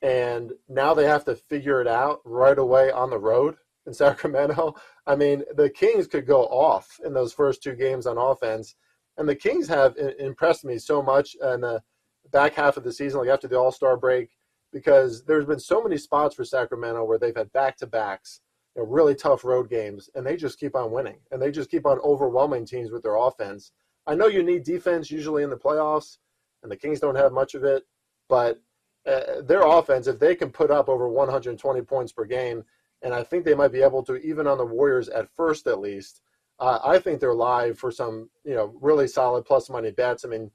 And 0.00 0.52
now 0.68 0.94
they 0.94 1.06
have 1.06 1.24
to 1.24 1.34
figure 1.34 1.80
it 1.80 1.88
out 1.88 2.20
right 2.24 2.58
away 2.58 2.90
on 2.90 3.10
the 3.10 3.18
road 3.18 3.56
in 3.86 3.92
Sacramento. 3.94 4.74
I 5.06 5.16
mean, 5.16 5.42
the 5.56 5.68
Kings 5.68 6.06
could 6.06 6.26
go 6.26 6.44
off 6.44 7.00
in 7.04 7.12
those 7.12 7.32
first 7.32 7.62
two 7.62 7.74
games 7.74 8.06
on 8.06 8.16
offense. 8.16 8.76
And 9.16 9.28
the 9.28 9.34
Kings 9.34 9.66
have 9.66 9.96
impressed 10.20 10.64
me 10.64 10.78
so 10.78 11.02
much 11.02 11.34
in 11.42 11.62
the 11.62 11.82
back 12.30 12.54
half 12.54 12.76
of 12.76 12.84
the 12.84 12.92
season, 12.92 13.20
like 13.20 13.28
after 13.28 13.48
the 13.48 13.58
All 13.58 13.72
Star 13.72 13.96
break 13.96 14.37
because 14.72 15.24
there's 15.24 15.46
been 15.46 15.60
so 15.60 15.82
many 15.82 15.96
spots 15.96 16.34
for 16.34 16.44
Sacramento 16.44 17.04
where 17.04 17.18
they've 17.18 17.36
had 17.36 17.52
back 17.52 17.76
to 17.78 17.86
backs, 17.86 18.40
you 18.76 18.82
know, 18.82 18.88
really 18.88 19.14
tough 19.14 19.44
road 19.44 19.68
games, 19.68 20.10
and 20.14 20.26
they 20.26 20.36
just 20.36 20.58
keep 20.58 20.76
on 20.76 20.90
winning 20.90 21.18
and 21.30 21.40
they 21.40 21.50
just 21.50 21.70
keep 21.70 21.86
on 21.86 21.98
overwhelming 22.00 22.66
teams 22.66 22.90
with 22.90 23.02
their 23.02 23.16
offense. 23.16 23.72
I 24.06 24.14
know 24.14 24.26
you 24.26 24.42
need 24.42 24.64
defense 24.64 25.10
usually 25.10 25.42
in 25.42 25.50
the 25.50 25.56
playoffs, 25.56 26.18
and 26.62 26.72
the 26.72 26.76
Kings 26.76 27.00
don't 27.00 27.14
have 27.14 27.32
much 27.32 27.54
of 27.54 27.64
it, 27.64 27.84
but 28.28 28.60
uh, 29.06 29.42
their 29.42 29.62
offense, 29.62 30.06
if 30.06 30.18
they 30.18 30.34
can 30.34 30.50
put 30.50 30.70
up 30.70 30.88
over 30.88 31.08
120 31.08 31.82
points 31.82 32.12
per 32.12 32.24
game, 32.24 32.64
and 33.02 33.14
I 33.14 33.22
think 33.22 33.44
they 33.44 33.54
might 33.54 33.72
be 33.72 33.82
able 33.82 34.02
to, 34.04 34.16
even 34.16 34.46
on 34.46 34.58
the 34.58 34.64
Warriors 34.64 35.08
at 35.08 35.28
first 35.36 35.66
at 35.66 35.80
least. 35.80 36.20
Uh, 36.58 36.80
I 36.84 36.98
think 36.98 37.20
they're 37.20 37.34
live 37.34 37.78
for 37.78 37.92
some, 37.92 38.28
you 38.44 38.54
know, 38.54 38.74
really 38.80 39.06
solid 39.06 39.44
plus 39.44 39.70
money 39.70 39.92
bets. 39.92 40.24
I 40.24 40.28
mean, 40.28 40.50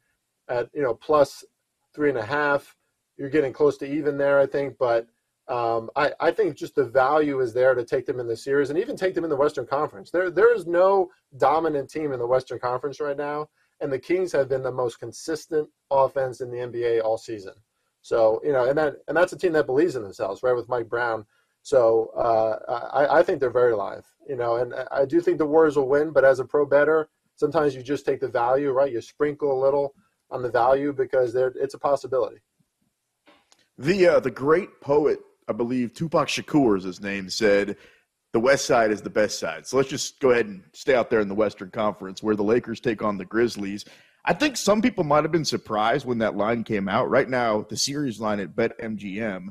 at 0.50 0.70
you 0.74 0.82
know 0.82 0.94
plus 0.94 1.44
three 1.94 2.10
and 2.10 2.18
a 2.18 2.26
half, 2.26 2.76
you're 3.18 3.30
getting 3.30 3.54
close 3.54 3.78
to 3.78 3.86
even 3.86 4.18
there, 4.18 4.40
I 4.40 4.46
think. 4.46 4.78
But 4.78 5.08
um, 5.48 5.90
I, 5.96 6.12
I 6.20 6.32
think 6.32 6.56
just 6.56 6.76
the 6.76 6.86
value 6.86 7.42
is 7.42 7.54
there 7.54 7.76
to 7.76 7.84
take 7.84 8.06
them 8.06 8.20
in 8.20 8.28
the 8.28 8.38
series 8.38 8.70
and 8.70 8.80
even 8.80 8.96
take 8.96 9.14
them 9.14 9.24
in 9.24 9.30
the 9.30 9.36
Western 9.36 9.66
Conference. 9.66 10.10
There 10.10 10.32
there 10.32 10.56
is 10.56 10.66
no 10.66 11.10
dominant 11.38 11.90
team 11.90 12.14
in 12.14 12.20
the 12.20 12.28
Western 12.28 12.60
Conference 12.60 13.00
right 13.00 13.18
now, 13.18 13.50
and 13.82 13.92
the 13.92 14.00
Kings 14.00 14.32
have 14.32 14.50
been 14.50 14.64
the 14.64 14.72
most 14.72 15.00
consistent 15.00 15.68
offense 15.92 16.42
in 16.42 16.50
the 16.50 16.58
NBA 16.58 17.04
all 17.04 17.18
season. 17.18 17.54
So 18.02 18.40
you 18.44 18.54
know, 18.54 18.70
and 18.70 18.78
that 18.78 18.96
and 19.08 19.18
that's 19.18 19.34
a 19.34 19.38
team 19.38 19.54
that 19.54 19.66
believes 19.66 19.96
in 19.96 20.04
themselves, 20.04 20.44
right? 20.44 20.56
With 20.56 20.70
Mike 20.70 20.90
Brown. 20.90 21.26
So 21.62 22.12
uh, 22.18 22.90
I, 22.94 23.20
I 23.20 23.24
think 23.24 23.40
they're 23.40 23.50
very 23.50 23.74
live, 23.74 24.06
you 24.28 24.36
know, 24.36 24.58
and 24.58 24.74
I 24.92 25.06
do 25.06 25.22
think 25.22 25.38
the 25.38 25.46
Warriors 25.46 25.78
will 25.78 25.88
win. 25.88 26.12
But 26.12 26.26
as 26.26 26.40
a 26.40 26.46
pro 26.46 26.66
bettor, 26.66 27.08
sometimes 27.36 27.74
you 27.74 27.82
just 27.82 28.06
take 28.06 28.20
the 28.20 28.28
value, 28.28 28.72
right? 28.72 28.92
You 28.92 29.00
sprinkle 29.00 29.58
a 29.58 29.64
little 29.64 29.94
on 30.30 30.42
the 30.42 30.52
value 30.52 30.92
because 30.92 31.36
it's 31.36 31.74
a 31.74 31.80
possibility. 31.80 32.38
The 33.78 34.08
uh, 34.08 34.20
the 34.20 34.32
great 34.32 34.82
poet, 34.82 35.20
I 35.48 35.54
believe 35.54 35.94
Tupac 35.94 36.28
Shakur 36.28 36.78
is 36.78 36.84
his 36.84 37.02
name, 37.02 37.30
said 37.30 37.78
the 38.34 38.40
West 38.40 38.66
Side 38.66 38.92
is 38.92 39.02
the 39.02 39.10
best 39.10 39.40
side. 39.40 39.66
So 39.66 39.78
let's 39.78 39.90
just 39.90 40.20
go 40.20 40.32
ahead 40.32 40.48
and 40.48 40.64
stay 40.74 40.96
out 40.96 41.10
there 41.10 41.22
in 41.22 41.28
the 41.28 41.36
Western 41.36 41.70
Conference 41.70 42.22
where 42.22 42.36
the 42.36 42.44
Lakers 42.44 42.80
take 42.80 43.04
on 43.04 43.18
the 43.18 43.26
Grizzlies. 43.26 43.86
I 44.26 44.34
think 44.34 44.58
some 44.58 44.82
people 44.82 45.04
might 45.04 45.24
have 45.24 45.32
been 45.32 45.46
surprised 45.46 46.06
when 46.06 46.18
that 46.20 46.36
line 46.36 46.64
came 46.64 46.88
out. 46.88 47.10
Right 47.10 47.30
now, 47.30 47.66
the 47.70 47.78
series 47.78 48.20
line 48.20 48.40
at 48.40 48.56
BetMGM 48.56 49.50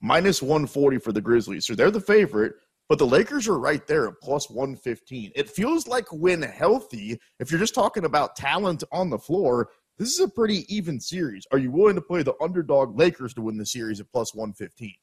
minus 0.00 0.42
140 0.42 0.98
for 0.98 1.12
the 1.12 1.20
Grizzlies. 1.20 1.66
So 1.66 1.74
they're 1.74 1.90
the 1.90 2.00
favorite, 2.00 2.54
but 2.88 2.98
the 2.98 3.06
Lakers 3.06 3.48
are 3.48 3.58
right 3.58 3.86
there 3.86 4.08
at 4.08 4.20
plus 4.22 4.50
115. 4.50 5.32
It 5.34 5.50
feels 5.50 5.86
like 5.86 6.06
when 6.12 6.42
healthy, 6.42 7.18
if 7.38 7.50
you're 7.50 7.60
just 7.60 7.74
talking 7.74 8.04
about 8.04 8.36
talent 8.36 8.84
on 8.92 9.10
the 9.10 9.18
floor, 9.18 9.70
this 9.98 10.12
is 10.12 10.20
a 10.20 10.28
pretty 10.28 10.64
even 10.74 11.00
series. 11.00 11.46
Are 11.50 11.58
you 11.58 11.70
willing 11.70 11.96
to 11.96 12.00
play 12.00 12.22
the 12.22 12.34
underdog 12.40 12.98
Lakers 12.98 13.34
to 13.34 13.42
win 13.42 13.58
the 13.58 13.66
series 13.66 14.00
at 14.00 14.10
plus 14.12 14.34
115? 14.34 14.94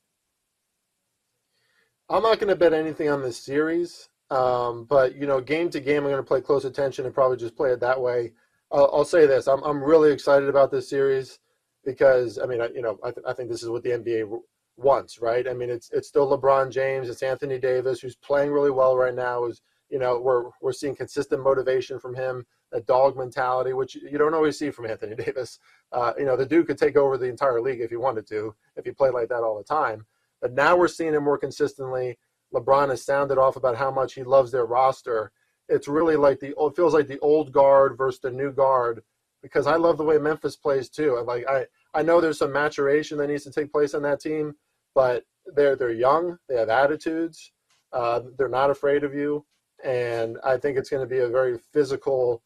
I'm 2.09 2.23
not 2.23 2.39
going 2.39 2.49
to 2.49 2.55
bet 2.55 2.73
anything 2.73 3.09
on 3.09 3.21
this 3.21 3.43
series, 3.43 4.09
um, 4.29 4.85
but 4.85 5.15
you 5.15 5.27
know, 5.27 5.41
game 5.41 5.69
to 5.71 5.79
game, 5.79 6.03
I'm 6.03 6.11
going 6.11 6.17
to 6.17 6.23
play 6.23 6.41
close 6.41 6.65
attention 6.65 7.05
and 7.05 7.13
probably 7.13 7.37
just 7.37 7.55
play 7.55 7.71
it 7.71 7.79
that 7.81 7.99
way. 7.99 8.33
I'll, 8.71 8.89
I'll, 8.93 9.05
say 9.05 9.25
this: 9.25 9.47
I'm 9.47 9.63
I'm 9.63 9.83
really 9.83 10.11
excited 10.11 10.47
about 10.47 10.71
this 10.71 10.89
series 10.89 11.39
because 11.83 12.37
I 12.37 12.45
mean, 12.45 12.61
I, 12.61 12.69
you 12.69 12.81
know, 12.81 12.99
I, 13.03 13.11
th- 13.11 13.25
I 13.27 13.33
think 13.33 13.49
this 13.49 13.63
is 13.63 13.69
what 13.69 13.83
the 13.83 13.91
NBA 13.91 14.39
wants, 14.77 15.19
right? 15.19 15.47
I 15.47 15.53
mean, 15.53 15.69
it's 15.69 15.89
it's 15.91 16.07
still 16.07 16.29
LeBron 16.29 16.71
James, 16.71 17.09
it's 17.09 17.23
Anthony 17.23 17.59
Davis, 17.59 17.99
who's 17.99 18.15
playing 18.15 18.51
really 18.51 18.71
well 18.71 18.95
right 18.95 19.13
now. 19.13 19.45
Is 19.45 19.61
you 19.89 19.99
know, 19.99 20.19
we're 20.19 20.49
we're 20.61 20.73
seeing 20.73 20.95
consistent 20.95 21.43
motivation 21.43 21.99
from 21.99 22.15
him, 22.15 22.45
a 22.75 22.81
dog 22.81 23.17
mentality, 23.17 23.73
which 23.73 23.95
you 23.95 24.17
don't 24.17 24.33
always 24.33 24.59
see 24.59 24.69
from 24.69 24.85
Anthony 24.85 25.15
Davis. 25.25 25.59
Uh, 25.91 26.13
you 26.17 26.25
know, 26.25 26.35
the 26.35 26.45
dude 26.45 26.67
could 26.67 26.77
take 26.77 26.97
over 26.97 27.17
the 27.17 27.25
entire 27.25 27.61
league 27.61 27.81
if 27.81 27.89
he 27.89 27.95
wanted 27.95 28.27
to, 28.27 28.53
if 28.75 28.85
he 28.85 28.91
played 28.91 29.13
like 29.13 29.29
that 29.29 29.43
all 29.43 29.57
the 29.57 29.63
time. 29.63 30.05
But 30.41 30.53
now 30.53 30.75
we're 30.75 30.89
seeing 30.89 31.13
him 31.13 31.23
more 31.23 31.37
consistently. 31.37 32.19
LeBron 32.53 32.89
has 32.89 33.03
sounded 33.03 33.37
off 33.37 33.55
about 33.55 33.77
how 33.77 33.89
much 33.89 34.13
he 34.13 34.23
loves 34.23 34.51
their 34.51 34.65
roster. 34.65 35.31
It's 35.69 35.87
really 35.87 36.15
like 36.15 36.39
the 36.39 36.53
it 36.57 36.75
feels 36.75 36.93
like 36.93 37.07
the 37.07 37.19
old 37.19 37.51
guard 37.51 37.97
versus 37.97 38.21
the 38.21 38.29
new 38.29 38.51
guard 38.51 39.01
because 39.41 39.67
I 39.67 39.75
love 39.75 39.97
the 39.97 40.03
way 40.03 40.17
Memphis 40.17 40.55
plays 40.55 40.89
too. 40.89 41.19
Like 41.25 41.45
I 41.47 41.65
I 41.93 42.03
know 42.03 42.21
there's 42.21 42.37
some 42.37 42.51
maturation 42.51 43.17
that 43.17 43.27
needs 43.27 43.45
to 43.45 43.51
take 43.51 43.71
place 43.71 43.93
on 43.93 44.03
that 44.03 44.19
team, 44.19 44.53
but 44.93 45.23
they're 45.55 45.75
they're 45.75 45.91
young, 45.91 46.37
they 46.47 46.57
have 46.57 46.69
attitudes, 46.69 47.51
uh, 47.93 48.21
they're 48.37 48.49
not 48.49 48.69
afraid 48.69 49.03
of 49.03 49.13
you, 49.13 49.45
and 49.83 50.37
I 50.43 50.57
think 50.57 50.77
it's 50.77 50.89
going 50.89 51.07
to 51.07 51.09
be 51.09 51.19
a 51.19 51.29
very 51.29 51.57
physical 51.73 52.43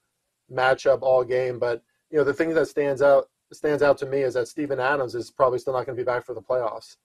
matchup 0.51 0.99
all 1.01 1.23
game. 1.23 1.59
But 1.59 1.83
you 2.09 2.17
know 2.17 2.23
the 2.23 2.33
thing 2.33 2.53
that 2.53 2.67
stands 2.67 3.01
out 3.01 3.29
stands 3.51 3.81
out 3.81 3.97
to 3.99 4.05
me 4.05 4.21
is 4.21 4.35
that 4.35 4.47
Steven 4.47 4.79
Adams 4.79 5.15
is 5.15 5.31
probably 5.31 5.59
still 5.59 5.73
not 5.73 5.85
going 5.85 5.97
to 5.97 6.01
be 6.01 6.05
back 6.05 6.25
for 6.25 6.33
the 6.33 6.41
playoffs. 6.41 6.97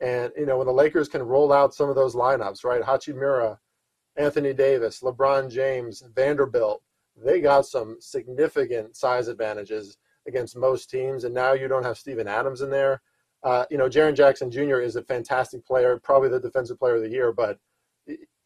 And 0.00 0.32
you 0.36 0.46
know 0.46 0.58
when 0.58 0.66
the 0.66 0.72
Lakers 0.72 1.08
can 1.08 1.22
roll 1.22 1.52
out 1.52 1.74
some 1.74 1.88
of 1.88 1.94
those 1.94 2.14
lineups, 2.14 2.64
right? 2.64 2.82
Hachimura, 2.82 3.58
Anthony 4.16 4.52
Davis, 4.52 5.00
LeBron 5.00 5.50
James, 5.50 6.02
Vanderbilt, 6.14 6.82
they 7.16 7.40
got 7.40 7.66
some 7.66 7.96
significant 8.00 8.96
size 8.96 9.28
advantages 9.28 9.96
against 10.26 10.56
most 10.56 10.90
teams. 10.90 11.24
And 11.24 11.34
now 11.34 11.52
you 11.52 11.68
don't 11.68 11.84
have 11.84 11.98
Steven 11.98 12.28
Adams 12.28 12.60
in 12.60 12.70
there. 12.70 13.00
Uh, 13.42 13.64
you 13.70 13.78
know, 13.78 13.88
Jaren 13.88 14.14
Jackson 14.14 14.50
Jr. 14.50 14.80
is 14.80 14.96
a 14.96 15.02
fantastic 15.02 15.64
player, 15.64 15.98
probably 16.02 16.28
the 16.28 16.40
defensive 16.40 16.78
player 16.78 16.96
of 16.96 17.02
the 17.02 17.10
year, 17.10 17.32
but 17.32 17.58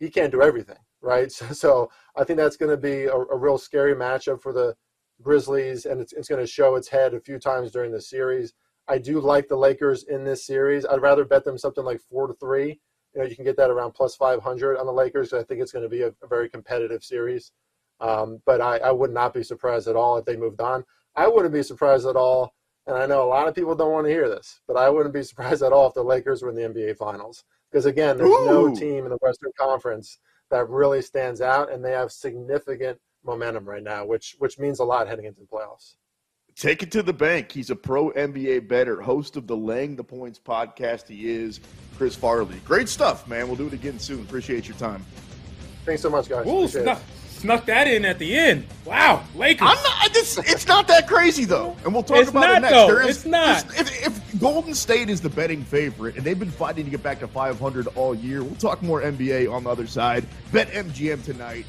he 0.00 0.10
can't 0.10 0.32
do 0.32 0.42
everything, 0.42 0.78
right? 1.00 1.30
So, 1.40 1.46
so 1.52 1.90
I 2.16 2.24
think 2.24 2.38
that's 2.38 2.56
going 2.56 2.70
to 2.70 2.76
be 2.76 3.04
a, 3.04 3.14
a, 3.14 3.36
real 3.36 3.58
scary 3.58 3.94
matchup 3.94 4.42
for 4.42 4.52
the 4.52 4.74
Grizzlies, 5.22 5.84
and 5.84 6.00
it's, 6.00 6.12
it's 6.14 6.28
going 6.28 6.40
to 6.40 6.46
show 6.46 6.74
its 6.74 6.88
head 6.88 7.14
a 7.14 7.20
few 7.20 7.38
times 7.38 7.70
during 7.70 7.92
the 7.92 8.00
series. 8.00 8.54
I 8.88 8.98
do 8.98 9.20
like 9.20 9.46
the 9.46 9.56
Lakers 9.56 10.04
in 10.04 10.24
this 10.24 10.44
series. 10.44 10.84
I'd 10.84 11.02
rather 11.02 11.24
bet 11.24 11.44
them 11.44 11.58
something 11.58 11.84
like 11.84 12.00
four 12.00 12.26
to 12.26 12.34
three. 12.34 12.80
You 13.14 13.20
know, 13.20 13.26
you 13.26 13.36
can 13.36 13.44
get 13.44 13.56
that 13.58 13.70
around 13.70 13.92
plus 13.92 14.16
500 14.16 14.78
on 14.78 14.86
the 14.86 14.92
Lakers. 14.92 15.32
I 15.32 15.42
think 15.44 15.60
it's 15.60 15.72
going 15.72 15.84
to 15.84 15.88
be 15.88 16.02
a, 16.02 16.08
a 16.08 16.26
very 16.28 16.48
competitive 16.48 17.04
series. 17.04 17.52
Um, 18.00 18.40
but 18.46 18.60
I, 18.60 18.78
I 18.78 18.90
would 18.90 19.12
not 19.12 19.34
be 19.34 19.42
surprised 19.42 19.86
at 19.86 19.96
all 19.96 20.16
if 20.16 20.24
they 20.24 20.36
moved 20.36 20.60
on. 20.60 20.84
I 21.16 21.28
wouldn't 21.28 21.52
be 21.52 21.62
surprised 21.62 22.06
at 22.06 22.16
all, 22.16 22.54
and 22.86 22.96
I 22.96 23.06
know 23.06 23.22
a 23.22 23.28
lot 23.28 23.46
of 23.46 23.54
people 23.54 23.74
don't 23.74 23.92
want 23.92 24.06
to 24.06 24.12
hear 24.12 24.28
this, 24.28 24.60
but 24.66 24.76
I 24.76 24.88
wouldn't 24.88 25.14
be 25.14 25.22
surprised 25.30 25.62
at 25.62 25.72
all 25.72 25.88
if 25.88 25.94
the 25.94 26.02
Lakers 26.02 26.42
were 26.42 26.48
in 26.48 26.56
the 26.56 26.62
NBA 26.62 26.96
Finals. 26.96 27.44
Because 27.70 27.86
again, 27.86 28.16
there's 28.16 28.28
Ooh. 28.28 28.46
no 28.46 28.74
team 28.74 29.04
in 29.04 29.10
the 29.10 29.18
Western 29.20 29.52
Conference 29.58 30.18
that 30.50 30.68
really 30.68 31.02
stands 31.02 31.40
out, 31.40 31.72
and 31.72 31.84
they 31.84 31.92
have 31.92 32.10
significant 32.10 32.98
momentum 33.24 33.64
right 33.64 33.82
now, 33.82 34.04
which 34.04 34.36
which 34.38 34.58
means 34.58 34.80
a 34.80 34.84
lot 34.84 35.06
heading 35.06 35.26
into 35.26 35.40
the 35.40 35.46
playoffs. 35.46 35.94
Take 36.56 36.82
it 36.82 36.90
to 36.92 37.02
the 37.02 37.12
bank. 37.12 37.52
He's 37.52 37.70
a 37.70 37.76
pro 37.76 38.10
NBA 38.10 38.68
bettor, 38.68 39.00
host 39.00 39.36
of 39.36 39.46
the 39.46 39.56
Laying 39.56 39.96
the 39.96 40.04
Points 40.04 40.38
podcast. 40.38 41.08
He 41.08 41.30
is 41.30 41.60
Chris 41.96 42.16
Farley. 42.16 42.60
Great 42.64 42.88
stuff, 42.88 43.26
man. 43.28 43.46
We'll 43.46 43.56
do 43.56 43.68
it 43.68 43.72
again 43.72 43.98
soon. 43.98 44.20
Appreciate 44.22 44.66
your 44.66 44.76
time. 44.76 45.04
Thanks 45.86 46.02
so 46.02 46.10
much, 46.10 46.28
guys. 46.28 46.46
Ooh, 46.46 46.66
snuck 46.68 47.64
that 47.66 47.88
in 47.88 48.04
at 48.04 48.18
the 48.18 48.36
end. 48.36 48.66
Wow, 48.84 49.24
Lakers. 49.34 49.68
I'm 49.70 49.82
not, 49.82 50.16
it's, 50.16 50.38
it's 50.38 50.66
not 50.66 50.86
that 50.88 51.08
crazy 51.08 51.44
though, 51.44 51.76
and 51.84 51.94
we'll 51.94 52.02
talk 52.02 52.18
it's 52.18 52.30
about 52.30 52.40
not, 52.40 52.58
it 52.58 52.60
next. 52.62 52.74
Though. 52.74 52.86
There 52.88 53.02
is, 53.02 53.16
it's 53.16 53.26
not. 53.26 53.64
If, 53.78 54.06
if, 54.06 54.29
Golden 54.40 54.74
State 54.74 55.10
is 55.10 55.20
the 55.20 55.28
betting 55.28 55.62
favorite, 55.64 56.16
and 56.16 56.24
they've 56.24 56.38
been 56.38 56.50
fighting 56.50 56.86
to 56.86 56.90
get 56.90 57.02
back 57.02 57.20
to 57.20 57.28
500 57.28 57.88
all 57.88 58.14
year, 58.14 58.42
we'll 58.42 58.54
talk 58.54 58.82
more 58.82 59.02
NBA 59.02 59.52
on 59.52 59.64
the 59.64 59.70
other 59.70 59.86
side. 59.86 60.24
BetMGM 60.50 61.22
tonight. 61.22 61.66